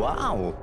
[0.00, 0.54] Wow.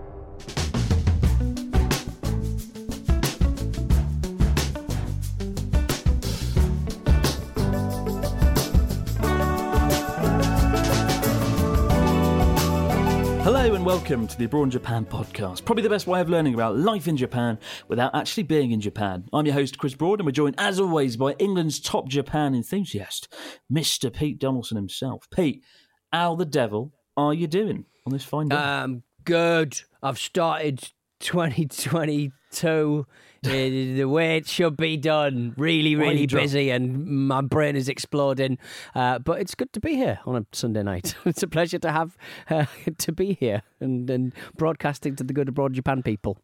[13.44, 15.64] Hello and welcome to the Abroad in Japan podcast.
[15.64, 19.30] Probably the best way of learning about life in Japan without actually being in Japan.
[19.32, 23.32] I'm your host, Chris Broad, and we're joined, as always, by England's top Japan enthusiast,
[23.72, 24.12] Mr.
[24.12, 25.30] Pete Donaldson himself.
[25.30, 25.64] Pete,
[26.12, 28.56] how the devil are you doing on this fine day?
[28.56, 29.82] Um, good.
[30.02, 30.90] I've started
[31.20, 33.06] 2022
[33.46, 35.54] uh, the way it should be done.
[35.58, 38.58] Really, really busy, and my brain is exploding.
[38.96, 41.14] Uh, but it's good to be here on a Sunday night.
[41.26, 42.18] it's a pleasure to have
[42.50, 42.68] uh,
[43.00, 46.38] to be here and, and broadcasting to the good abroad Japan people.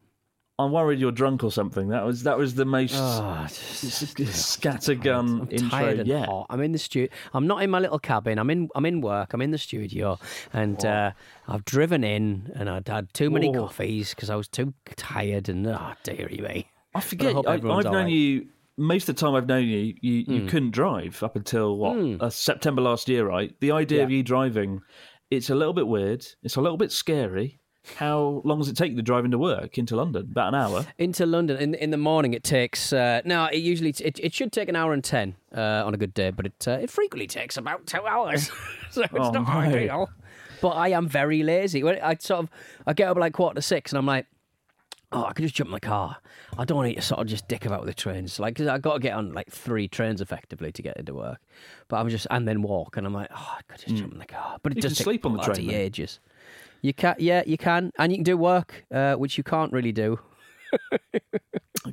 [0.60, 1.90] I'm worried you're drunk or something.
[1.90, 6.28] That was that was the most Oh, scattergun I'm intro tired and yet.
[6.28, 6.46] hot.
[6.50, 7.10] I'm in the studio.
[7.34, 8.38] I'm not in my little cabin.
[8.38, 8.70] I'm in.
[8.76, 9.34] I'm in work.
[9.34, 10.20] I'm in the studio,
[10.54, 11.12] and uh,
[11.48, 13.62] I've driven in, and I'd had too many Whoa.
[13.68, 15.50] coffees because I was too tired.
[15.50, 16.70] And oh, dearie me.
[16.94, 17.36] I forget.
[17.36, 18.08] I, I've known right.
[18.08, 18.48] you
[18.78, 19.34] most of the time.
[19.34, 19.96] I've known you.
[20.02, 23.60] You, you couldn't drive up until what uh, September last year, right?
[23.60, 24.82] The idea of you driving,
[25.32, 26.26] it's a little bit weird.
[26.44, 27.60] It's a little bit scary.
[27.98, 30.30] How long does it take to drive into work into London?
[30.32, 30.86] About an hour.
[30.98, 32.34] into London in in the morning.
[32.34, 33.46] It takes uh, no.
[33.48, 36.32] It usually it, it should take an hour and ten uh, on a good day,
[36.32, 38.50] but it uh, it frequently takes about two hours.
[38.92, 39.54] so it's Oh, not no.
[39.54, 40.10] ideal.
[40.62, 41.84] But I am very lazy.
[41.84, 42.50] When I sort of
[42.88, 44.28] I get up like quarter to six, and I'm like.
[45.16, 46.18] Oh, I could just jump in the car.
[46.58, 48.40] I don't need to sort of just dick about with the trains.
[48.40, 51.38] Like, 'cause I got to get on like three trains effectively to get into work.
[51.88, 52.98] But I'm just, and then walk.
[52.98, 54.58] And I'm like, oh, I could just jump in the car.
[54.64, 54.78] But it.
[54.78, 55.76] You does sleep on the train then.
[56.84, 57.92] You can, yeah, you can.
[57.98, 60.20] And you can do work, uh, which you can't really do.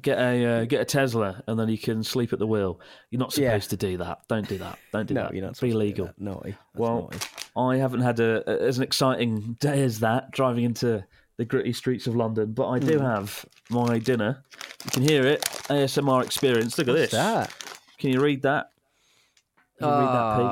[0.02, 2.78] Get a uh, get a Tesla, and then you can sleep at the wheel.
[3.10, 3.48] You're not Yeah.
[3.50, 4.20] supposed to do that.
[4.28, 4.78] Don't do that.
[4.92, 5.34] Don't do No, that.
[5.34, 6.10] you're not Be supposed to do legal.
[6.16, 6.50] Naughty.
[6.52, 7.18] That's Well, naughty.
[7.56, 11.04] I haven't had a, a- as an exciting day as that driving into
[11.38, 13.04] the gritty streets of London, but I do Hmm.
[13.04, 14.44] have my dinner.
[14.84, 15.42] You can hear it.
[15.68, 16.78] ASMR experience.
[16.78, 17.10] Look at What's this.
[17.12, 17.52] that?
[17.98, 18.70] Can you read that?
[19.80, 20.46] Can you read that, Pete?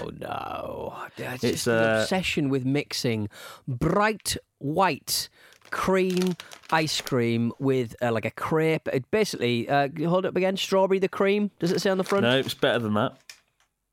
[0.00, 0.94] Oh no!
[1.16, 3.28] It's, It's, just an uh, obsession with mixing
[3.66, 5.28] bright white
[5.70, 6.36] cream
[6.70, 8.86] ice cream with uh, like a crepe.
[8.92, 10.56] It basically, uh, hold it up again.
[10.56, 11.50] Strawberry the cream.
[11.58, 12.22] Does it say on the front?
[12.22, 13.16] No, it's better than that.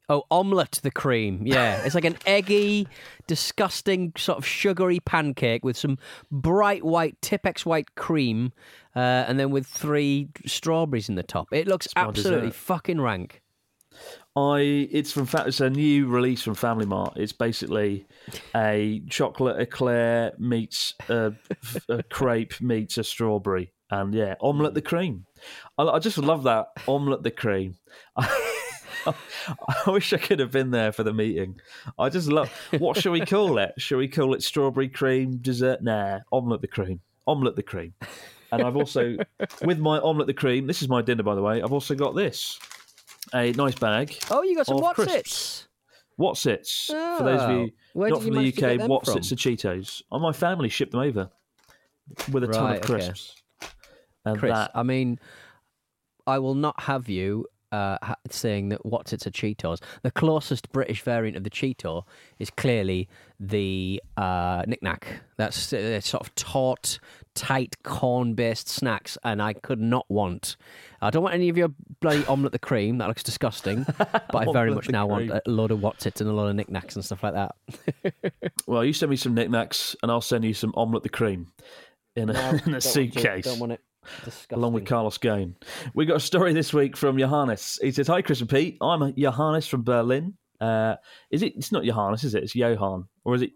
[0.07, 1.41] Oh, omelette the cream.
[1.43, 2.87] Yeah, it's like an eggy,
[3.25, 5.97] disgusting sort of sugary pancake with some
[6.31, 8.53] bright white Tipex white cream,
[8.95, 11.47] uh, and then with three strawberries in the top.
[11.51, 13.41] It looks my absolutely fucking rank.
[14.35, 17.13] I it's from it's a new release from Family Mart.
[17.15, 18.05] It's basically
[18.53, 21.33] a chocolate eclair meets a,
[21.87, 25.25] a crepe meets a strawberry, and yeah, omelette the cream.
[25.77, 27.75] I, I just love that omelette the cream.
[28.17, 29.13] I
[29.87, 31.59] wish I could have been there for the meeting.
[31.97, 32.51] I just love.
[32.79, 33.73] What shall we call it?
[33.77, 35.81] Shall we call it strawberry cream dessert?
[35.81, 36.99] Nah, omelette the cream.
[37.27, 37.93] Omelette the cream.
[38.51, 39.17] And I've also,
[39.63, 40.67] with my omelette the cream.
[40.67, 41.61] This is my dinner, by the way.
[41.61, 42.59] I've also got this,
[43.33, 44.15] a nice bag.
[44.29, 45.15] Oh, you got some Of what's crisps.
[45.15, 45.67] its?
[46.19, 46.85] Wotsits?
[47.17, 47.53] For those of Oh.
[47.65, 50.01] you not did you from the manage to get UK, them Wotsits are Cheetos.
[50.11, 51.29] Oh, my family shipped them over
[52.31, 52.93] with a ton Right, of okay.
[53.05, 53.35] crisps.
[54.23, 55.19] And Chris, that, I mean,
[56.25, 57.97] I will not have you uh,
[58.29, 59.81] saying that Wotsits a Cheetos.
[60.03, 62.03] The closest British variant of the Cheeto
[62.39, 65.05] is clearly the uh, Nik Nak.
[65.37, 66.99] That's uh, sort of taut,
[67.35, 70.55] tight corn-based snacks, and I could not want.
[71.01, 72.97] I don't want any of your bloody omelette the cream.
[72.97, 73.85] That looks disgusting.
[74.31, 76.67] But I very much now want a load of Wotsits and a load of Nik
[76.69, 77.55] Naks and stuff like that.
[78.67, 81.51] well, you send me some Nik Naks, and I'll send you some omelette the cream
[82.15, 83.45] in a, in a suitcase.
[83.45, 83.81] Don't want it.
[84.23, 84.57] Disgusting.
[84.57, 85.55] Along with Carlos Ghosn.
[85.93, 87.79] We got a story this week from Johannes.
[87.81, 88.77] He says, Hi, Chris and Pete.
[88.81, 90.35] I'm Johannes from Berlin.
[90.59, 90.95] Uh,
[91.31, 91.55] is it?
[91.55, 92.43] It's not Johannes, is it?
[92.43, 93.51] It's Johan, or is it?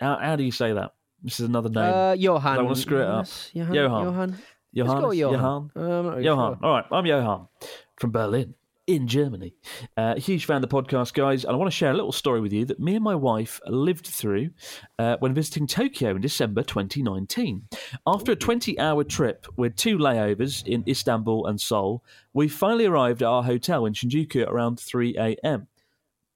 [0.00, 0.92] How, how do you say that?
[1.24, 1.82] This is another name.
[1.82, 2.52] Uh, Johan.
[2.52, 3.24] I don't wanna screw it up.
[3.24, 3.74] Yes, Johan.
[3.74, 4.04] Johan.
[4.04, 4.30] Johan.
[4.30, 5.16] Let's Johannes?
[5.18, 5.32] Johan.
[5.32, 5.70] Johan?
[5.74, 6.58] Uh, really Johan.
[6.58, 6.66] sure.
[6.66, 7.48] All right, I'm Johan
[7.96, 8.54] from Berlin
[8.86, 9.54] in Germany.
[9.96, 12.40] Uh, huge fan of the podcast, guys, and I want to share a little story
[12.40, 14.50] with you that me and my wife lived through
[14.98, 17.68] uh, when visiting Tokyo in December 2019.
[18.06, 22.04] After a 20 hour trip with two layovers in Istanbul and Seoul,
[22.34, 25.68] we finally arrived at our hotel in Shinjuku at around 3 a.m.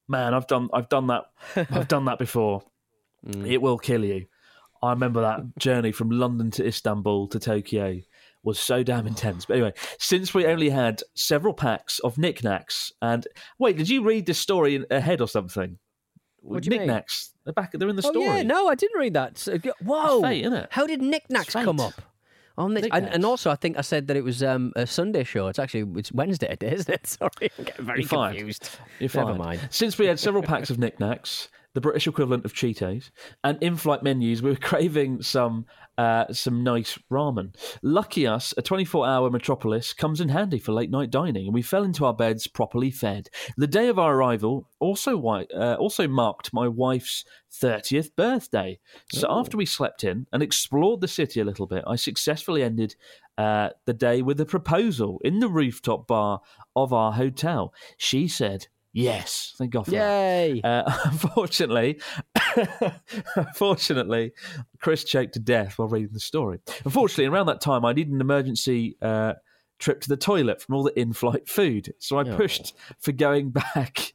[0.08, 1.24] Man, I've done, I've done that,
[1.56, 2.62] I've done that before.
[3.44, 4.26] It will kill you.
[4.82, 8.00] I remember that journey from London to Istanbul to Tokyo
[8.42, 9.44] was so damn intense.
[9.46, 13.26] But anyway, since we only had several packs of Nik Naks, and
[13.58, 15.78] wait, did you read this story ahead or something?
[16.40, 16.86] What do you mean?
[16.88, 17.72] Nik Naks, they're back.
[17.72, 18.24] They're in the Oh story.
[18.26, 19.38] yeah, no, I didn't read that.
[19.38, 21.94] So, whoa, fate, how did Nik Naks come up?
[22.56, 25.22] On this, and, and also, I think I said that it was um, a Sunday
[25.22, 25.46] show.
[25.46, 27.06] It's actually it's Wednesday isn't it?
[27.06, 28.70] Sorry, I'm getting very You're confused.
[28.98, 29.38] You're Never fine.
[29.38, 29.60] mind.
[29.70, 33.10] Since we had several packs of Nik Naks, the British equivalent of Cheetos,
[33.44, 35.66] and in-flight menus, we were craving some
[35.96, 37.52] uh, some nice ramen.
[37.82, 42.04] Lucky us, a 24-hour metropolis comes in handy for late-night dining, and we fell into
[42.04, 43.28] our beds properly fed.
[43.56, 48.78] The day of our arrival also uh, also marked my wife's 30th birthday.
[49.10, 52.94] So after we slept in and explored the city a little bit, I successfully ended
[53.36, 56.40] uh, the day with a proposal in the rooftop bar
[56.76, 57.72] of our hotel.
[57.96, 59.54] She said yes.
[59.58, 59.96] Thank God for that.
[59.96, 60.60] Yay!
[60.62, 62.00] Uh, unfortunately,
[63.36, 64.32] unfortunately,
[64.80, 66.60] Chris choked to death while reading the story.
[66.84, 69.34] Unfortunately, around that time, I needed an emergency uh,
[69.78, 74.14] trip to the toilet from all the in-flight food, so I pushed for going back.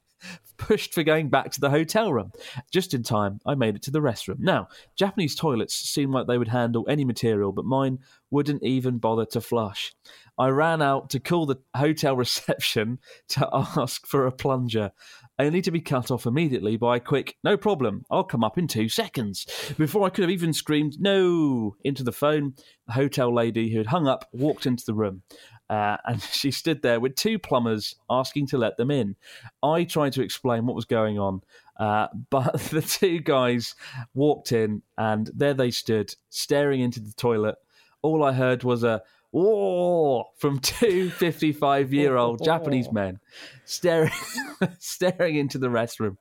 [0.68, 2.32] Pushed for going back to the hotel room.
[2.72, 4.40] Just in time, I made it to the restroom.
[4.40, 8.00] Now, Japanese toilets seem like they would handle any material, but mine
[8.32, 9.94] wouldn't even bother to flush.
[10.38, 13.00] I ran out to call the hotel reception
[13.30, 14.92] to ask for a plunger,
[15.38, 18.68] only to be cut off immediately by a quick, no problem, I'll come up in
[18.68, 19.46] two seconds.
[19.78, 22.54] Before I could have even screamed no into the phone,
[22.88, 25.24] the hotel lady who had hung up walked into the room.
[25.70, 29.16] Uh, and she stood there with two plumbers asking to let them in.
[29.62, 31.42] I tried to explain what was going on,
[31.78, 33.76] uh, but the two guys
[34.14, 37.56] walked in and there they stood, staring into the toilet.
[38.02, 39.02] All I heard was a
[39.32, 43.20] "whoa" from two 55 year old Japanese men
[43.66, 44.12] staring
[44.80, 46.18] staring into the restroom.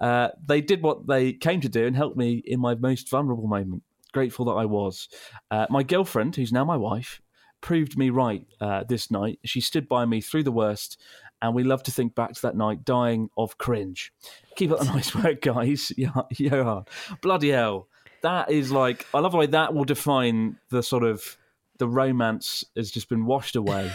[0.00, 3.46] Uh, they did what they came to do and helped me in my most vulnerable
[3.46, 3.82] moment.
[4.12, 5.08] Grateful that I was.
[5.50, 7.20] Uh, my girlfriend, who's now my wife,
[7.60, 9.38] proved me right uh, this night.
[9.44, 11.00] She stood by me through the worst,
[11.42, 14.12] and we love to think back to that night dying of cringe.
[14.56, 15.92] Keep up the nice work, guys.
[16.30, 16.84] Johan.
[17.22, 17.88] Bloody hell.
[18.22, 21.36] That is like, I love the way that will define the sort of,
[21.78, 23.92] the romance has just been washed away.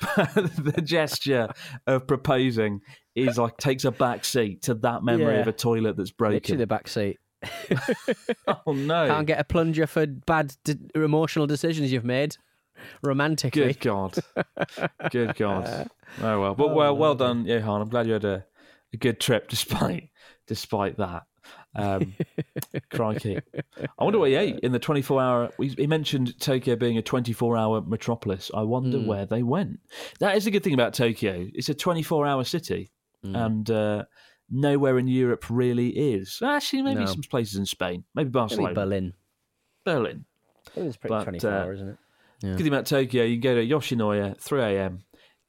[0.00, 1.48] the gesture
[1.86, 2.80] of proposing
[3.14, 5.40] is like takes a back seat to that memory Yeah.
[5.40, 6.58] of a toilet that's Literally broken.
[6.58, 7.18] the back seat.
[8.46, 9.06] Oh no!
[9.08, 12.36] Can't get a plunger for bad d- emotional decisions you've made
[13.02, 13.72] romantically.
[13.72, 14.18] Good God.
[15.10, 15.90] Good God.
[16.20, 17.80] Oh well, but well, well done, Johan.
[17.82, 18.44] I'm glad you had a,
[18.92, 20.10] a good trip despite
[20.48, 21.22] despite that.
[21.76, 22.14] Um,
[22.90, 23.38] crikey.
[23.96, 25.50] I wonder what he ate in the 24 hour.
[25.60, 28.50] He mentioned Tokyo being a 24 hour metropolis.
[28.52, 29.06] I wonder Hmm.
[29.06, 29.78] where they went.
[30.18, 31.46] That is a good thing about Tokyo.
[31.54, 32.90] It's a 24 hour city,
[33.22, 33.36] Hmm.
[33.36, 34.04] and uh,
[34.50, 36.40] nowhere in Europe really is.
[36.44, 37.06] Actually, maybe No.
[37.06, 39.12] some places in Spain, maybe Maybe Barcelona, Berlin.
[39.84, 40.24] Berlin.
[40.74, 41.98] It was pretty But, 24 uh, hours, isn't it?
[42.40, 45.00] Good thing about Tokyo, you can go to Yoshinoya, 3 a.m.,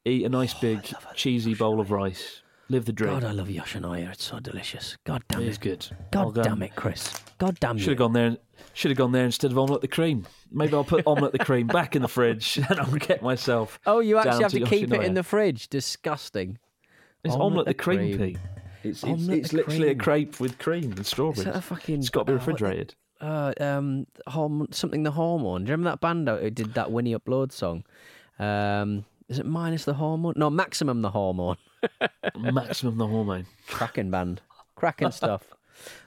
[0.04, 3.14] eat a nice oh, big cheesy bowl of rice, live the dream.
[3.14, 4.12] God, I love Yoshinoya.
[4.12, 4.98] It's so delicious.
[5.06, 5.50] God damn it it.
[5.50, 5.88] is good.
[6.12, 7.14] God damn it, Chris.
[7.38, 7.82] God damn it.
[7.82, 8.38] Should have gone there.
[8.74, 10.26] Should have gone there instead of omelette the cream.
[10.52, 13.80] Maybe I'll put omelette the cream back in the fridge, and I'll get myself.
[13.86, 15.70] Oh, you actually have to, keep it in the fridge.
[15.70, 16.60] Disgusting.
[17.24, 18.34] It's omelette omelette, the the cream, cream.
[18.34, 18.38] Pete.
[18.84, 21.40] It's, it's, it's literally a crepe with cream and strawberries.
[21.40, 22.00] Is that a fucking?
[22.00, 22.96] It's got to be oh, refrigerated.
[23.22, 25.64] Uh, um, hormone, something the hormone.
[25.64, 27.84] Do you remember that band out who did that Winnie Upload song?
[28.40, 30.34] Um, is it minus the hormone?
[30.36, 31.58] No, maximum the hormone.
[32.38, 33.46] Maximum the hormone.
[33.68, 34.42] Cracking band,
[34.76, 35.44] cracking stuff.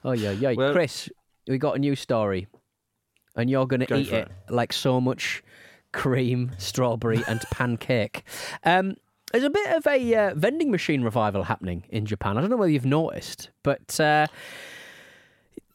[0.04, 0.52] Oh yeah, yeah.
[0.52, 1.09] Well- Chris,
[1.49, 2.47] we got a new story,
[3.35, 5.42] and you're gonna Go eat for it like so much
[5.92, 8.23] cream, strawberry, and pancake.
[8.62, 8.94] Um,
[9.33, 12.38] there's a bit of a uh, vending machine revival happening in Japan.
[12.38, 14.28] I don't know whether you've noticed, but uh,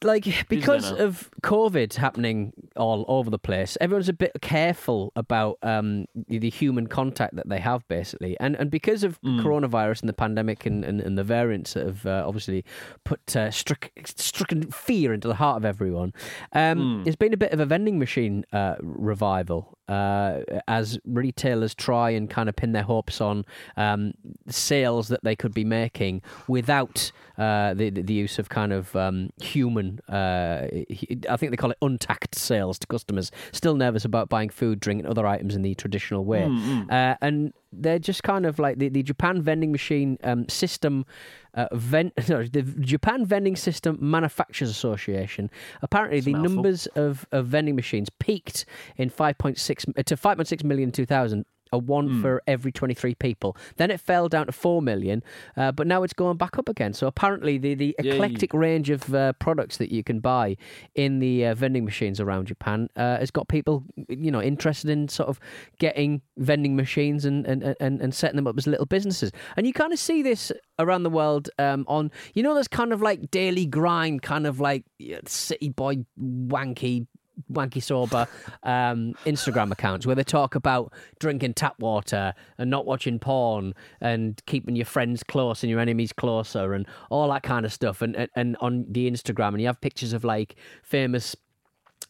[0.04, 6.06] like because of COVID happening all over the place, everyone's a bit careful about um,
[6.28, 9.42] the human contact that they have, basically, and and because of Mm.
[9.42, 12.64] coronavirus and the pandemic and, and, and the variants that have uh, obviously
[13.04, 16.14] put uh, struck stricken fear into the heart of everyone,
[16.54, 17.04] um, Mm.
[17.04, 22.30] there's been a bit of a vending machine uh, revival uh, as retailers try and
[22.30, 23.44] kind of pin their hopes on
[23.76, 24.14] um,
[24.48, 29.32] sales that they could be making without uh, the the use of kind of um,
[29.42, 30.00] human.
[30.08, 30.68] Uh,
[31.30, 33.32] I think they call it untact sales to customers.
[33.52, 36.44] Still nervous about buying food, drink, and other items in the traditional way,
[36.90, 41.06] uh, and they're just kind of like the, the Japan vending machine um, system.
[41.54, 45.50] Uh, ven- no, the Japan Vending System Manufacturers Association.
[45.82, 48.66] Apparently, the numbers of, of vending machines peaked
[48.98, 52.22] in 5.6 uh, to 5.6 million in 2000 a one Hmm.
[52.22, 53.56] for every 23 people.
[53.78, 55.24] Then it fell down to 4 million,
[55.56, 56.94] uh, but now it's going back up again.
[56.94, 58.12] So apparently, the, the Yay.
[58.12, 60.58] eclectic range of uh, products that you can buy
[60.96, 65.08] in the uh, vending machines around Japan uh, has got people, you know, interested in
[65.10, 65.40] sort of
[65.78, 69.32] getting vending machines and, and, and, and setting them up as little businesses.
[69.56, 72.94] And you kind of see this around the world um, on, you know, there's kind
[72.94, 74.86] of like daily grind, kind of like
[75.28, 77.06] city boy wanky
[77.52, 78.28] wanky sober
[78.64, 84.42] um, Instagram accounts where they talk about drinking tap water and not watching porn and
[84.46, 88.02] keeping your friends close and your enemies closer and all that kind of stuff.
[88.02, 91.36] And and, and on the Instagram, and you have pictures of like famous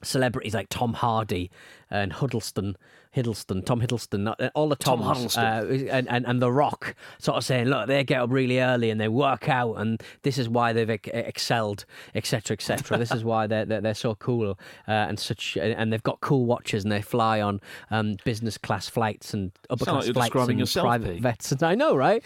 [0.04, 1.52] celebrities like Tom Hardy
[1.90, 2.78] and Huddleston,
[3.16, 5.90] Hiddleston, Tom Hiddleston, uh, all the Tom Toms, Huddleston.
[5.90, 8.90] uh, and, and and The Rock, sort of saying, look, they get up really early
[8.92, 12.98] and they work out, and this is why they've ex- excelled, etc., etc.
[12.98, 14.52] this is why they're, they're they're so cool
[14.88, 17.60] uh, and such, and they've got cool watches and they fly on
[17.92, 21.24] um, business class flights and upper like class you're flights and yourself, private Pete.
[21.24, 21.52] vets.
[21.52, 22.24] And I know, right?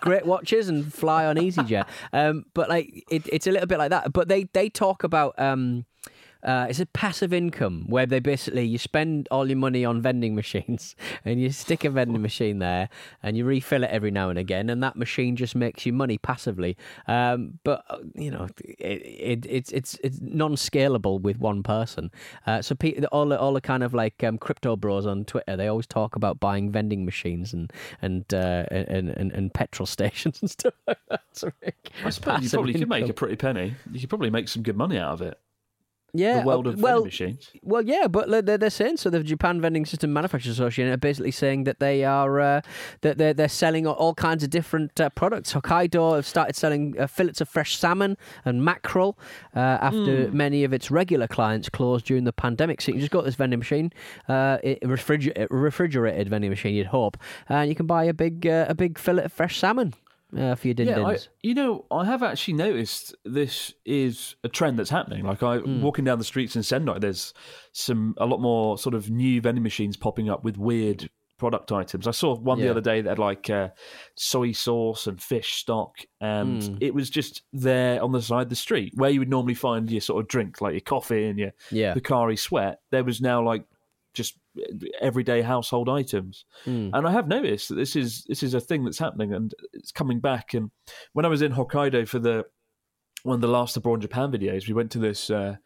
[0.00, 1.86] Great watches and fly on EasyJet.
[2.12, 4.12] Um, but like, it, it's a little bit like that.
[4.12, 5.38] But they they talk about.
[5.38, 5.84] Um,
[6.42, 10.34] uh, it's a passive income where they basically you spend all your money on vending
[10.34, 12.88] machines and you stick a vending machine there
[13.22, 16.18] and you refill it every now and again and that machine just makes you money
[16.18, 16.76] passively.
[17.06, 19.02] Um, but uh, you know it,
[19.44, 22.10] it, it's it's it's non-scalable with one person.
[22.46, 25.56] Uh, so pe- all the, all the kind of like um, crypto bros on Twitter
[25.56, 30.40] they always talk about buying vending machines and and uh, and, and and petrol stations
[30.40, 31.22] and stuff like that.
[32.04, 33.74] I suppose you probably could make a pretty penny.
[33.92, 35.38] You could probably make some good money out of it.
[36.12, 37.50] Yeah the world uh, of well, vending machines.
[37.62, 39.10] Well, yeah, but they're, they're saying so.
[39.10, 42.60] The Japan Vending System Manufacturers Association are basically saying that they are uh,
[43.02, 45.52] that they're they're selling all kinds of different uh, products.
[45.52, 49.18] Hokkaido have started selling uh, fillets of fresh salmon and mackerel
[49.54, 50.36] uh, after Hmm.
[50.36, 52.80] many of its regular clients closed during the pandemic.
[52.80, 53.92] So you can just go to this vending machine,
[54.28, 57.16] uh, it, refriger- refrigerated vending machine, you'd hope,
[57.48, 59.94] and you can buy a big uh, a big fillet of fresh salmon
[60.36, 64.48] uh, for your din Yeah, I, you know, I have actually noticed this is a
[64.48, 65.24] trend that's happening.
[65.24, 65.82] Like I Hmm.
[65.82, 67.34] walking down the streets in Sendai, there's
[67.72, 72.06] some a lot more sort of new vending machines popping up with weird product items.
[72.06, 72.64] I saw one Yeah.
[72.66, 73.70] the other day that had like uh,
[74.14, 76.78] soy sauce and fish stock, and Mm.
[76.82, 79.90] it was just there on the side of the street where you would normally find
[79.90, 81.94] your sort of drink, like your coffee and your Yeah.
[81.94, 82.80] Pocari Sweat.
[82.90, 83.64] There was now like
[84.12, 84.36] just
[85.00, 86.44] everyday household items.
[86.66, 86.90] Mm.
[86.92, 89.92] And I have noticed that this is this is a thing that's happening and it's
[89.92, 90.54] coming back.
[90.54, 90.70] And
[91.12, 92.44] when I was in Hokkaido for the
[93.22, 95.56] one of the last Abroad Japan videos, we went to this uh,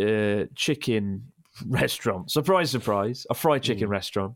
[0.00, 1.32] uh, chicken
[1.66, 2.30] restaurant.
[2.30, 4.34] Surprise, surprise, a fried chicken restaurant.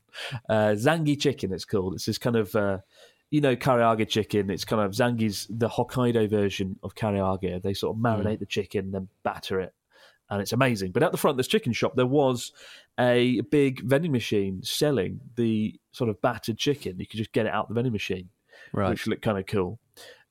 [0.49, 1.95] Uh, Zangi Chicken, it's called.
[1.95, 2.78] It's this kind of uh,
[3.30, 4.50] you know karaage chicken.
[4.50, 7.62] It's kind of Zangi's the Hokkaido version of karaage.
[7.62, 9.75] They sort of marinate the chicken, then batter it.
[10.28, 10.90] And it's amazing.
[10.90, 12.52] But at the front of this chicken shop, there was
[12.98, 16.98] a big vending machine selling the sort of battered chicken.
[16.98, 18.30] You could just get it out the vending machine,
[18.72, 18.90] Right.
[18.90, 19.78] which looked kind of cool.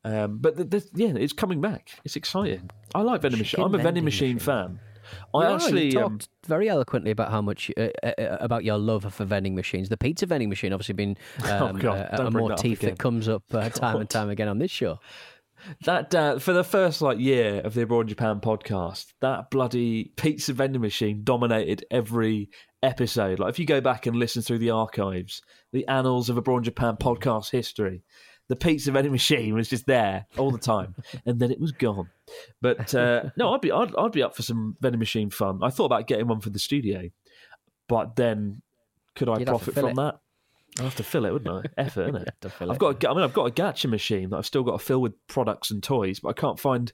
[0.04, 1.90] Um, but the, the, yeah, it's coming back.
[2.04, 2.70] It's exciting.
[2.94, 3.60] I like vending machine.
[3.60, 4.46] I'm a vending vending machine, machine.
[4.46, 4.80] fan.
[5.34, 9.12] I actually um, talked very eloquently about how much uh, uh, uh, about your love
[9.14, 9.90] for vending machines.
[9.90, 12.98] The pizza vending machine, obviously, been Oh, um, God, a, a bring that motif that
[13.00, 15.00] comes up uh, time and time again on this show.
[15.86, 20.54] That uh, for the first like year of the Abroad Japan podcast, that bloody pizza
[20.54, 22.50] vending machine dominated every
[22.84, 23.40] episode.
[23.40, 25.42] Like if you go back and listen through the archives,
[25.72, 28.04] the annals of Abroad Japan podcast history,
[28.48, 30.96] the pizza vending machine was just there all the time,
[31.26, 32.10] and then it was gone.
[32.62, 35.60] But uh, no, I'd be I'd, I'd be up for some vending machine fun.
[35.64, 37.10] I thought about getting one for the studio,
[37.88, 38.62] but then
[39.16, 39.96] could I You'd profit from it.
[39.96, 40.20] that?
[40.80, 41.70] I have to fill it, wouldn't I?
[41.82, 42.34] Effort, isn't it?
[42.42, 42.80] to fill I've it.
[42.80, 43.04] got.
[43.04, 45.14] A, I mean, I've got a gacha machine that I've still got to fill with
[45.28, 46.92] products and toys, but I can't find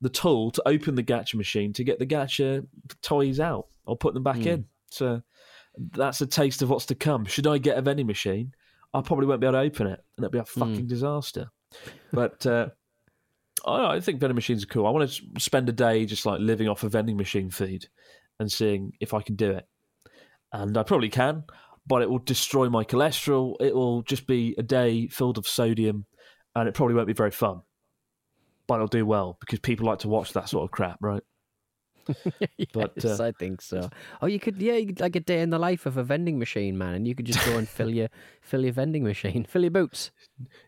[0.00, 2.66] the tool to open the gacha machine to get the gacha
[3.02, 4.48] toys out or put them back Hmm.
[4.48, 4.64] in.
[4.90, 5.22] So
[5.92, 7.24] that's a taste of what's to come.
[7.24, 8.52] Should I get a vending machine?
[8.92, 10.60] I probably won't be able to open it, and it'll be a Hmm.
[10.60, 11.50] fucking disaster.
[12.12, 12.68] But uh,
[13.66, 14.86] I, I think vending machines are cool.
[14.86, 17.86] I want to spend a day just like living off a vending machine feed
[18.38, 19.66] and seeing if I can do it.
[20.52, 21.42] And I probably can,
[21.86, 23.56] but it will destroy my cholesterol.
[23.60, 26.06] It will just be a day filled of sodium,
[26.54, 27.62] and it probably won't be very fun.
[28.66, 31.22] But it'll do well because people like to watch that sort of crap, right?
[32.72, 33.88] But, yes, uh, I think so.
[34.20, 36.38] Oh, you could, yeah, you could, like a day in the life of a vending
[36.38, 38.08] machine, man, and you could just go and fill your
[38.42, 40.10] fill your vending machine, fill your boots.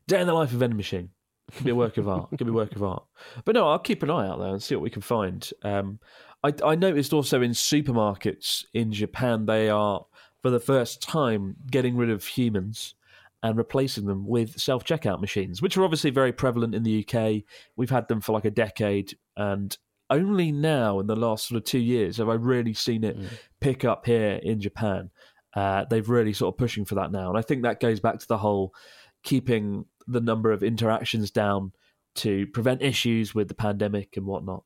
[0.07, 1.11] Day in the life of a vending machine.
[1.55, 2.31] Could be a work of art.
[2.31, 3.05] Could be a work of art.
[3.45, 5.49] But no, I'll keep an eye out there and see what we can find.
[5.63, 6.01] Um,
[6.43, 10.05] I, I noticed also in supermarkets in Japan, they are
[10.43, 12.95] for the first time getting rid of humans
[13.43, 17.43] and replacing them with self checkout machines, which are obviously very prevalent in the UK.
[17.77, 19.77] We've had them for like a decade, and
[20.11, 23.17] only now in the last sort of two years have I really seen it
[23.61, 25.11] pick up here in Japan.
[25.55, 28.19] Uh, they've really sort of pushing for that now, and I think that goes back
[28.19, 28.75] to the whole
[29.23, 31.73] keeping the number of interactions down
[32.17, 34.65] to prevent issues with the pandemic and whatnot.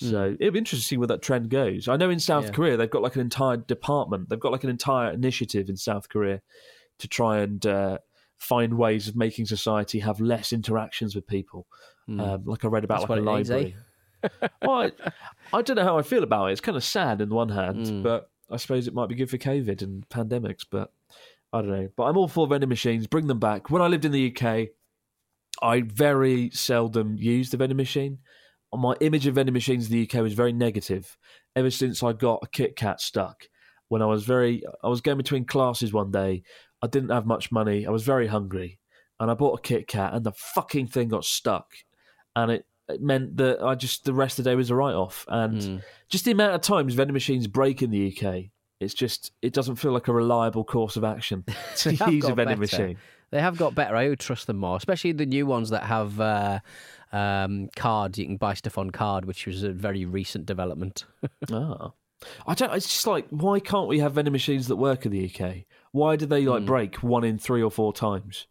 [0.00, 1.88] So it'll be interesting to see where that trend goes.
[1.88, 2.50] I know in South Yeah.
[2.52, 4.28] Korea they've got like an entire department.
[4.28, 6.40] They've got like an entire initiative in South Korea
[7.00, 7.98] to try and uh,
[8.36, 11.66] find ways of making society have less interactions with people.
[12.08, 13.24] Um, like I read about That's like a eh?
[13.24, 13.76] library.
[14.62, 15.12] well, I,
[15.52, 16.52] I don't know how I feel about it.
[16.52, 18.02] It's kind of sad on the one hand, Mm.
[18.02, 20.64] but I suppose it might be good for COVID and pandemics.
[20.70, 20.90] But
[21.52, 21.88] I don't know.
[21.96, 23.06] But I'm all for vending machines.
[23.06, 23.68] Bring them back.
[23.68, 24.68] When I lived in the UK,
[25.60, 28.18] I very seldom used the vending machine.
[28.74, 31.16] My image of vending machines in the UK was very negative
[31.56, 33.44] ever since I got a Kit Kat stuck.
[33.88, 36.42] When I was very, I was going between classes one day.
[36.82, 37.86] I didn't have much money.
[37.86, 38.78] I was very hungry,
[39.18, 41.72] and I bought a Kit Kat, and the fucking thing got stuck,
[42.36, 44.94] and it, it meant that I just the rest of the day was a write
[44.94, 45.24] off.
[45.28, 45.76] And Hmm.
[46.10, 49.76] just the amount of times vending machines break in the UK, it's just it doesn't
[49.76, 51.44] feel like a reliable course of action
[51.76, 52.60] to use a vending better.
[52.60, 52.98] machine.
[53.30, 53.94] They have got better.
[53.96, 56.60] I would trust them more, especially the new ones that have uh,
[57.12, 58.18] um, cards.
[58.18, 61.04] You can buy stuff on card, which was a very recent development.
[61.52, 61.92] Ah.
[62.46, 62.74] I don't.
[62.74, 65.64] It's just like, why can't we have vending machines that work in the UK?
[65.92, 68.46] Why do they like break one in three or four times?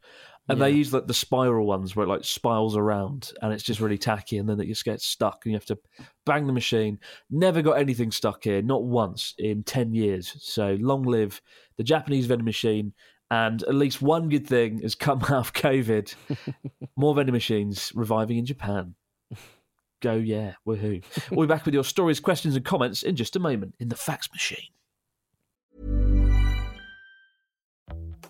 [0.49, 3.81] And they use like the spiral ones where it like spirals around, and it's just
[3.81, 5.77] really tacky, and then it just gets stuck, and you have to
[6.25, 6.99] bang the machine.
[7.29, 10.33] Never got anything stuck here, not once in ten years.
[10.39, 11.41] So long live
[11.75, 12.93] the Japanese vending machine.
[13.29, 16.13] And at least one good thing has come out of COVID:
[16.95, 18.95] more vending machines reviving in Japan.
[20.01, 21.03] Go yeah, woohoo!
[21.31, 23.95] We'll be back with your stories, questions, and comments in just a moment in the
[23.95, 24.69] fax machine.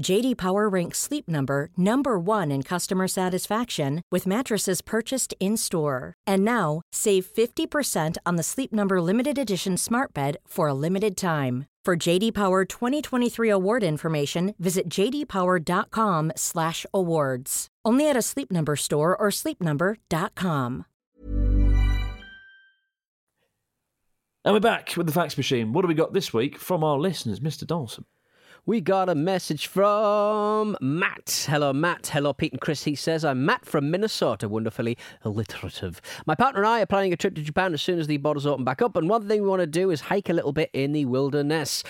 [0.00, 6.14] JD Power ranks Sleep Number number 1 in customer satisfaction with mattresses purchased in-store.
[6.26, 11.16] And now, save 50% on the Sleep Number limited edition Smart Bed for a limited
[11.16, 11.66] time.
[11.84, 17.68] For JD Power 2023 award information, visit jdpower.com/awards.
[17.84, 20.84] Only at a Sleep Number store or sleepnumber.com.
[24.44, 25.74] And we're back with the fax machine.
[25.74, 27.66] What do we got this week from our listeners, Mr.
[27.66, 28.06] Dawson?
[28.66, 31.46] We got a message from Matt.
[31.48, 32.08] Hello, Matt.
[32.08, 32.84] Hello, Pete and Chris.
[32.84, 36.00] He says, I'm Matt from Minnesota, wonderfully alliterative.
[36.26, 38.46] My partner and I are planning a trip to Japan as soon as the borders
[38.46, 40.68] open back up, and one thing we want to do is hike a little bit
[40.74, 41.82] in the wilderness.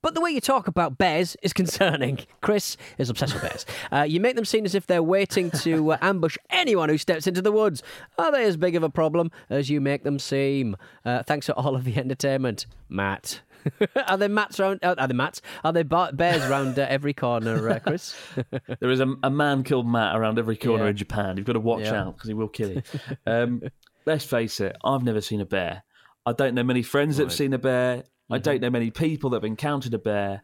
[0.00, 2.20] But the way you talk about bears is concerning.
[2.40, 3.66] Chris is obsessed with bears.
[3.90, 7.26] Uh, you make them seem as if they're waiting to uh, ambush anyone who steps
[7.26, 7.82] into the woods.
[8.16, 10.76] Are they as big of a problem as you make them seem?
[11.04, 13.40] Uh, thanks for all of the entertainment, Matt.
[14.08, 14.80] are there mats around?
[14.82, 15.40] Uh, are there mats?
[15.64, 18.14] Are there bears around uh, every corner, uh, Chris?
[18.80, 20.90] There is a, a man called Matt around every corner Yeah.
[20.90, 21.36] in Japan.
[21.36, 22.02] You've got to watch Yeah.
[22.02, 22.82] out because he will kill you.
[23.26, 23.62] Um,
[24.06, 25.82] let's face it, I've never seen a bear.
[26.26, 28.04] I don't know many friends that have seen a bear.
[28.30, 28.42] I Mm-hmm.
[28.42, 30.42] don't know many people that have encountered a bear.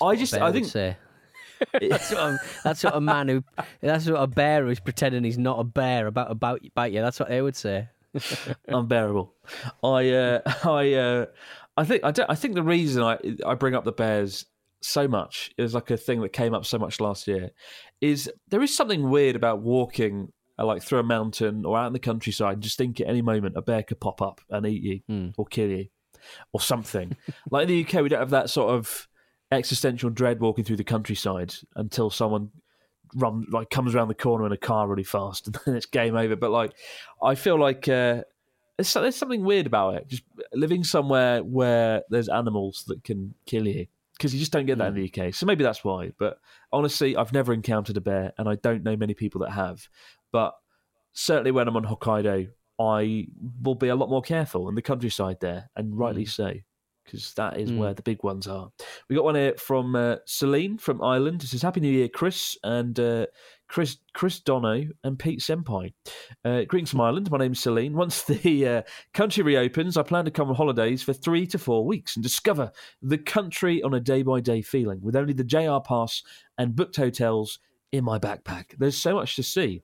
[0.00, 0.96] I just, Bear I think, say.
[1.80, 3.44] that's what a, that's what a man who
[3.80, 7.00] that's what a bear who's pretending he's not a bear about about bite you.
[7.00, 7.88] That's what they would say.
[8.68, 9.32] unbearable.
[9.82, 11.26] I, uh, I, uh,
[11.76, 14.46] I think, I, don't, I think the reason I, I bring up the bears
[14.80, 17.50] so much is like a thing that came up so much last year.
[18.00, 21.92] Is there is something weird about walking uh, like through a mountain or out in
[21.92, 24.82] the countryside, and just think at any moment a bear could pop up and eat
[24.82, 25.28] you Hmm.
[25.36, 25.86] or kill you
[26.52, 27.16] or something.
[27.50, 29.08] like in the UK, we don't have that sort of
[29.50, 32.50] existential dread walking through the countryside until someone
[33.16, 36.14] run like comes around the corner in a car really fast and then it's game
[36.16, 36.36] over.
[36.36, 36.72] But like,
[37.22, 38.22] I feel like uh,
[38.76, 40.08] there's, there's something weird about it.
[40.08, 44.78] Just living somewhere where there's animals that can kill you because you just don't get
[44.78, 45.34] that in the UK.
[45.34, 46.12] So maybe that's why.
[46.18, 46.38] But
[46.72, 49.88] honestly, I've never encountered a bear, and I don't know many people that have.
[50.32, 50.54] But
[51.12, 53.26] certainly when I'm on Hokkaido, I
[53.62, 56.52] will be a lot more careful in the countryside there, and rightly so,
[57.04, 58.70] because that is where the big ones are.
[59.08, 61.42] We got one here from uh, Celine from Ireland.
[61.42, 63.26] It says, Happy New Year, Chris, and uh,
[63.68, 65.92] Chris Chris Dono and Pete Senpai.
[66.44, 67.30] Uh, greetings from Ireland.
[67.30, 67.94] My name's Celine.
[67.94, 71.84] Once the uh, country reopens, I plan to come on holidays for three to four
[71.84, 72.70] weeks and discover
[73.02, 76.22] the country on a day by day feeling with only the JR pass
[76.58, 77.58] and booked hotels
[77.92, 78.76] in my backpack.
[78.78, 79.82] There's so much to see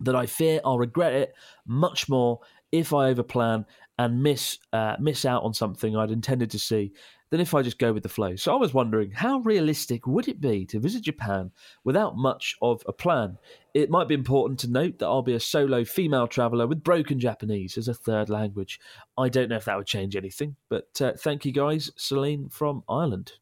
[0.00, 1.34] that I fear I'll regret it
[1.66, 2.40] much more
[2.72, 3.64] if I overplan
[3.98, 6.92] and miss uh, miss out on something I'd intended to see
[7.30, 8.36] than if I just go with the flow.
[8.36, 11.50] So I was wondering, how realistic would it be to visit Japan
[11.84, 13.36] without much of a plan?
[13.74, 17.20] It might be important to note that I'll be a solo female traveller with broken
[17.20, 18.80] Japanese as a third language.
[19.18, 22.82] I don't know if that would change anything, but uh, thank you guys, Celine from
[22.88, 23.32] Ireland.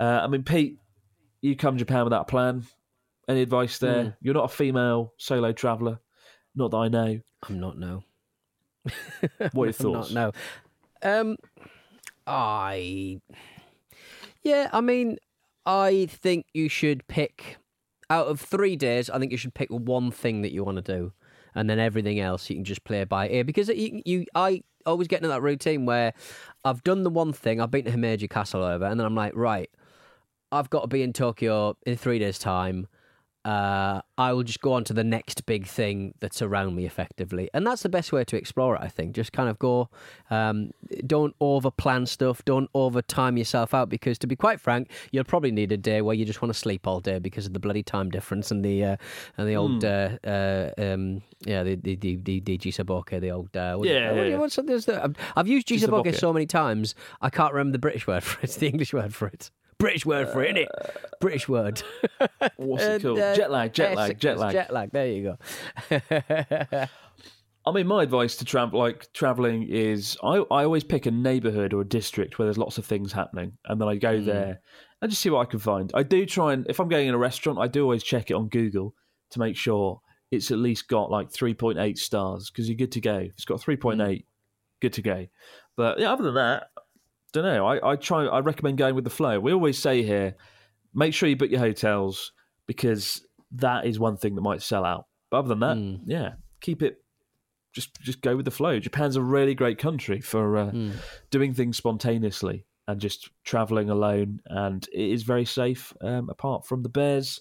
[0.00, 0.78] Uh, I mean, Pete,
[1.42, 2.64] you come to Japan without a plan.
[3.28, 4.16] Any advice there?
[4.22, 6.00] You're not a female solo traveller.
[6.54, 7.20] Not that I know.
[7.46, 8.04] I'm not no.
[9.52, 10.12] What are your thoughts?
[10.12, 10.32] not
[11.02, 11.20] no.
[11.20, 11.36] Um,
[12.26, 13.20] I
[14.42, 14.68] yeah.
[14.72, 15.18] I mean,
[15.66, 17.58] I think you should pick
[18.10, 19.10] out of three days.
[19.10, 21.12] I think you should pick one thing that you want to do,
[21.54, 23.44] and then everything else you can just play by ear.
[23.44, 26.14] Because you, you I always get into that routine where
[26.64, 27.60] I've done the one thing.
[27.60, 29.70] I've been to Himeji Castle over, and then I'm like, right,
[30.50, 32.88] I've got to be in Tokyo in three days' time.
[33.44, 37.48] Uh, I will just go on to the next big thing that's around me effectively.
[37.54, 39.14] And that's the best way to explore it, I think.
[39.14, 39.88] Just kind of go,
[40.30, 40.72] um,
[41.06, 45.24] don't over plan stuff, don't over time yourself out because to be quite frank, you'll
[45.24, 47.60] probably need a day where you just want to sleep all day because of the
[47.60, 48.96] bloody time difference and the uh,
[49.38, 53.56] and the old uh, uh, um, yeah the the the, the, the Jisaboke, the old
[53.56, 56.16] uh, Yeah, yeah, what's the, I've- used Jisaboke Jisaboke.
[56.18, 59.28] so many times I can't remember the British word for it, the English word for
[59.28, 59.50] it.
[59.78, 60.68] British word for it, isn't it.
[61.20, 61.82] British word.
[62.56, 63.18] What's it called?
[63.18, 64.52] uh, jet lag, jet lag, jet lag.
[64.52, 64.90] Jet lag.
[64.90, 65.36] There you
[65.90, 65.98] go.
[67.66, 71.74] I mean, my advice to travel, like traveling, is I, I always pick a neighbourhood
[71.74, 73.98] or a district where there's lots of things happening, and then I Hmm.
[73.98, 74.60] go there
[75.02, 75.90] and just see what I can find.
[75.94, 78.34] I do try and if I'm going in a restaurant, I do always check it
[78.34, 78.94] on Google
[79.30, 83.16] to make sure it's at least got like 3.8 stars because you're good to go.
[83.18, 84.24] If it's got 3.8,
[84.80, 85.26] good to go.
[85.76, 86.70] But yeah, other than that,
[87.32, 87.66] don't know.
[87.66, 88.24] I, I try.
[88.26, 89.38] I recommend going with the flow.
[89.40, 90.34] We always say here,
[90.94, 92.32] make sure you book your hotels
[92.66, 95.06] because that is one thing that might sell out.
[95.30, 95.96] But other than that, Hmm.
[96.10, 97.02] yeah, keep it.
[97.72, 98.78] Just just go with the flow.
[98.80, 100.90] Japan's a really great country for uh, Hmm.
[101.30, 105.92] doing things spontaneously and just traveling alone, and it is very safe.
[106.00, 107.40] Um, apart from the bears.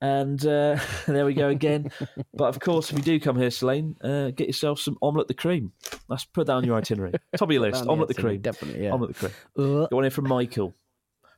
[0.00, 1.90] And uh, there we go again.
[2.34, 5.34] but of course, if you do come here, Celine, uh, get yourself some omelette the
[5.34, 5.72] cream.
[6.08, 7.12] Let's put that on your itinerary.
[7.36, 7.76] Top of your list.
[7.76, 8.40] Down the omelette the cream.
[8.40, 8.92] definitely, yeah.
[8.92, 9.32] Omelette the cream.
[9.58, 10.74] Uh, Got one here from Michael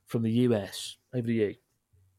[0.06, 0.96] from the US.
[1.14, 1.54] Over to you.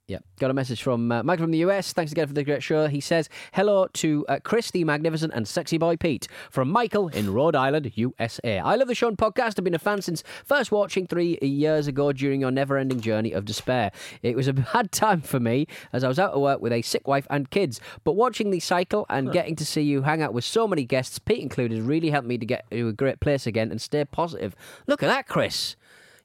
[0.09, 1.93] Yeah, got a message from uh, Mike from the US.
[1.93, 2.87] Thanks again for the great show.
[2.87, 7.31] He says, Hello to uh, Chris, the magnificent and sexy boy Pete, from Michael in
[7.31, 8.57] Rhode Island, USA.
[8.57, 9.59] I love the show and podcast.
[9.59, 13.33] I've been a fan since first watching three years ago during your never ending journey
[13.33, 13.91] of despair.
[14.23, 16.81] It was a bad time for me as I was out of work with a
[16.81, 17.79] sick wife and kids.
[18.03, 21.19] But watching the cycle and getting to see you hang out with so many guests,
[21.19, 24.55] Pete included, really helped me to get to a great place again and stay positive.
[24.87, 25.75] Look at that, Chris.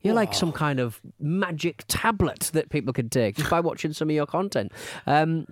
[0.04, 4.10] You're like some kind of magic tablet that people can take just by watching some
[4.10, 4.70] of your content.
[5.06, 5.46] Um,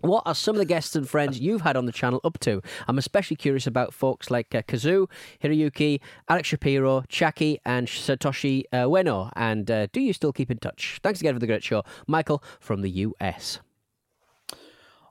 [0.00, 2.62] what are some of the guests and friends you've had on the channel up to?
[2.88, 5.06] I'm especially curious about folks like uh, Kazu,
[5.44, 9.30] Hiroyuki, Alex Shapiro, Chaki, and Satoshi uh, Ueno.
[9.36, 10.98] And uh, do you still keep in touch?
[11.02, 11.84] Thanks again for the great show.
[12.06, 13.60] Michael from the US.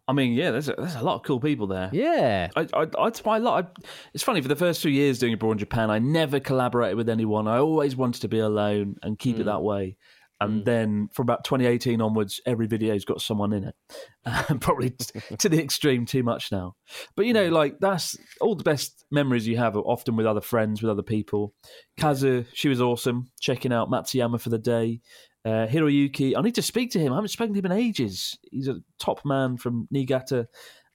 [0.10, 1.92] I mean, yeah, there's a, there's a lot of cool people there.
[1.94, 2.50] Yeah.
[2.56, 3.64] I, I, I, it's my lot.
[3.64, 3.82] I,
[4.16, 7.10] it's funny for the first few years doing abroad in Japan, I never collaborated with
[7.10, 7.48] anyone.
[7.48, 9.98] I always wanted to be alone and keep it that way.
[10.42, 13.76] And then from about 2018 onwards, every video's got someone in it.
[14.26, 16.76] Um, probably t- to the extreme too much now.
[17.16, 20.42] But you know, like that's all the best memories you have are often with other
[20.42, 21.54] friends, with other people.
[21.98, 23.32] Kazu, she was awesome.
[23.40, 25.00] Checking out Matsuyama for the day.
[25.46, 27.14] Uh, Hiroyuki, I need to speak to him.
[27.14, 28.38] I haven't spoken to him in ages.
[28.52, 30.48] He's a top man from Niigata.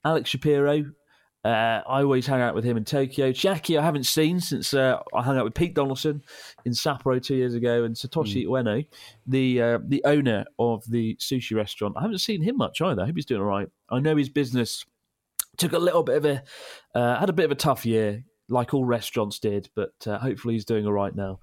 [0.04, 0.84] Alex Shapiro,
[1.44, 3.30] uh, I always hang out with him in Tokyo.
[3.30, 6.22] Jackie, I haven't seen since uh, I hung out with Pete Donaldson
[6.64, 8.86] in Sapporo two years ago, and Satoshi Ueno,
[9.26, 11.96] the uh, the owner of the sushi restaurant.
[11.98, 13.02] I haven't seen him much either.
[13.02, 13.68] I hope he's doing all right.
[13.90, 14.86] I know his business
[15.58, 16.42] took a little bit of a
[16.94, 20.54] uh, had a bit of a tough year, like all restaurants did, but uh, hopefully
[20.54, 21.40] he's doing all right now.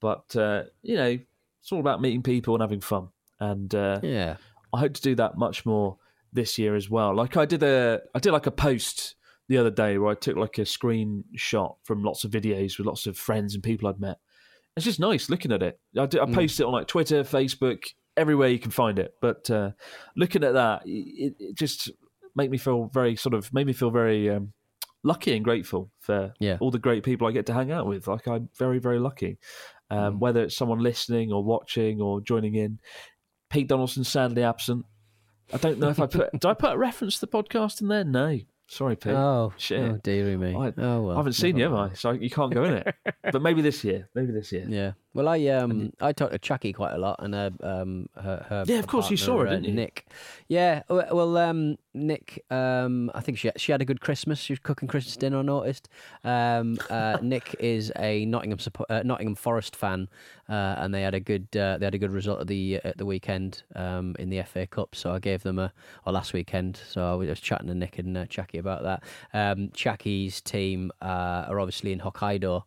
[0.00, 1.18] But uh, you know,
[1.64, 3.08] it's all about meeting people and having fun,
[3.40, 4.36] and uh, Yeah.
[4.74, 5.96] I hope to do that much more
[6.32, 7.14] this year as well.
[7.16, 9.14] Like I did a I did like a post
[9.48, 13.06] the other day where I took like a screenshot from lots of videos with lots
[13.06, 14.18] of friends and people I'd met.
[14.76, 15.78] It's just nice looking at it.
[15.98, 17.84] I, did, I post it on like Twitter, Facebook,
[18.16, 19.14] everywhere you can find it.
[19.20, 19.70] But uh,
[20.16, 21.90] looking at that, it, it just
[22.34, 24.52] made me feel very sort of made me feel very um,
[25.04, 26.56] lucky and grateful for Yeah.
[26.60, 28.08] all the great people I get to hang out with.
[28.08, 29.38] Like I'm very very lucky.
[29.94, 32.78] Um, Whether it's someone listening or watching or joining in,
[33.50, 34.84] Pete Donaldson sadly absent.
[35.52, 36.32] I don't know if I put.
[36.32, 38.04] did I put a reference to the podcast in there?
[38.04, 38.38] No.
[38.66, 39.12] Sorry, Pete.
[39.12, 39.78] Oh, shit.
[39.78, 40.54] oh, dearie me.
[40.54, 41.10] I, oh, well.
[41.12, 41.92] I haven't seen you, have I?
[41.92, 42.94] So you can't go in it.
[43.30, 44.08] but maybe this year.
[44.14, 44.66] Maybe this year.
[44.68, 44.92] Yeah.
[45.14, 48.64] Well, I um I talked to Chucky quite a lot, and uh, um her, her
[48.66, 49.72] Yeah, of course, you saw her, uh, didn't you?
[49.74, 50.06] Nick.
[50.48, 50.82] Yeah.
[50.88, 54.40] Well, um Nick, um I think she she had a good Christmas.
[54.40, 55.38] She was cooking Christmas dinner.
[55.38, 55.88] I noticed.
[56.24, 58.58] Um, uh, Nick is a Nottingham
[58.90, 60.08] uh, Nottingham Forest fan,
[60.48, 62.98] uh, and they had a good uh, they had a good result at the at
[62.98, 64.96] the weekend um in the FA Cup.
[64.96, 65.72] So I gave them a
[66.04, 66.80] or last weekend.
[66.88, 69.04] So I was chatting to Nick and uh, Chucky about that.
[69.32, 72.64] Um, Chucky's team uh, are obviously in Hokkaido.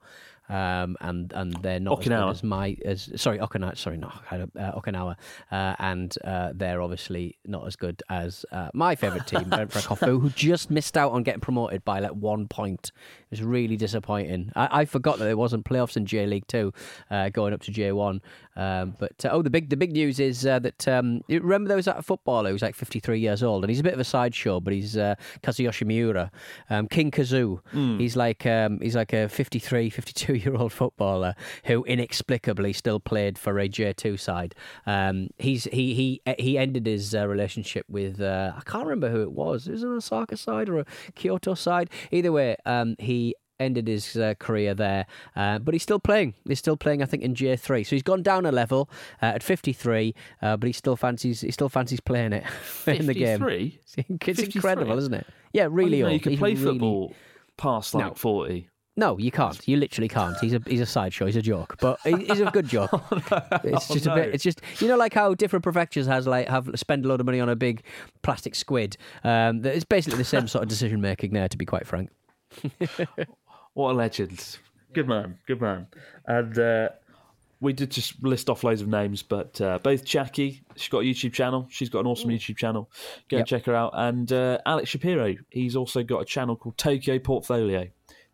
[0.50, 2.32] Um, and and they're not as good Okinawa.
[2.32, 5.16] as my as sorry Okinawa sorry not uh, Okinawa.
[5.52, 10.22] Uh, and uh, they're obviously not as good as uh, my favourite team Ventforet Kofu
[10.22, 12.92] who just missed out on getting promoted by like one point.
[12.96, 14.52] It was really disappointing.
[14.56, 16.74] I, I forgot that there wasn't playoffs in J League Two
[17.12, 18.22] uh, going up to J One
[18.58, 21.70] um, but uh, oh the big the big news is uh, that um, you remember
[21.70, 24.04] there was that footballer who's like 53 years old and he's a bit of a
[24.04, 26.32] sideshow but he's uh, Kazuyoshi Miura.
[26.70, 27.62] Um, King Kazu.
[27.98, 33.38] He's like um, he's like a 53 52 year old footballer who inexplicably still played
[33.38, 34.56] for a J2 side.
[34.86, 39.22] Um, he's he he he ended his uh, relationship with uh, I can't remember who
[39.22, 39.68] it was.
[39.68, 41.90] Is it was an Osaka side or a Kyoto side?
[42.12, 46.34] Either way um, he ended his uh, career there, uh, but he's still playing.
[46.48, 47.86] He's still playing, I think, in J3.
[47.86, 48.90] So he's gone down a level
[49.22, 52.44] uh, at 53, uh, but he still fancies he still fancies playing it
[52.88, 53.40] in the game.
[53.40, 53.80] 53?
[53.86, 54.52] It's 53?
[54.56, 55.28] incredible, isn't it?
[55.54, 55.88] Yeah, really.
[55.88, 56.14] I didn't know old.
[56.14, 57.14] you can He's play really- football
[57.58, 58.14] past like No.
[58.14, 58.70] 40.
[59.00, 59.68] No, you can't.
[59.68, 60.36] You literally can't.
[60.40, 61.28] He's a he's a sideshow.
[61.28, 62.90] He's a joke, but he's a good joke.
[63.64, 64.34] It's Oh, just a bit.
[64.34, 67.28] It's just you know, like how different prefectures has like have spend a lot of
[67.28, 67.84] money on a big
[68.24, 68.98] plastic squid.
[69.24, 71.48] Um, it's basically the same sort of decision making there.
[71.48, 72.10] To be quite frank.
[73.78, 74.58] What a legend.
[74.92, 75.38] Good man.
[75.46, 75.86] Good man.
[76.26, 76.90] And uh,
[77.60, 81.04] we did just list off loads of names, but uh, both Jackie, she's got a
[81.04, 81.68] YouTube channel.
[81.70, 82.90] She's got an awesome YouTube channel.
[83.30, 83.92] Go and check her out.
[83.94, 87.88] And uh, Alex Shapiro, he's also got a channel called Tokyo Portfolio.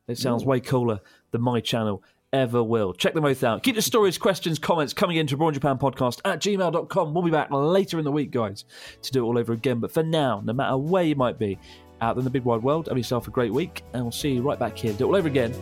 [0.08, 1.02] It sounds way cooler
[1.32, 2.94] than my channel ever will.
[2.94, 3.64] Check them both out.
[3.64, 7.14] Keep the stories, questions, comments coming into Abroad Japan Podcast at gmail.com.
[7.14, 8.64] We'll be back later in the week, guys,
[9.02, 9.82] to do it all over again.
[9.82, 11.60] But for now, no matter where you might be
[12.04, 14.42] out in the big wide world, have yourself a great week, and we'll see you
[14.42, 14.94] right back here.
[14.94, 15.54] Do it all over again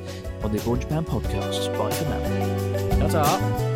[0.44, 1.78] on the Abroad Japan Podcast.
[1.78, 3.08] Bye for now.
[3.08, 3.68] Ta-ta.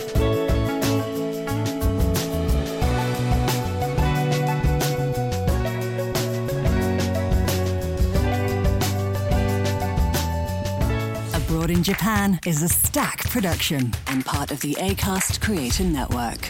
[11.35, 16.49] Abroad in Japan is a Stak production and part of the ACAST Creator Network.